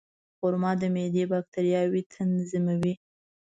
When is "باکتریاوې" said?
1.31-2.01